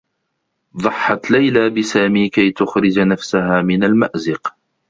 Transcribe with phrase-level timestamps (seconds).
[0.77, 4.55] ضحّت ليلى بسامي كي تخرج نفسها من المأزق.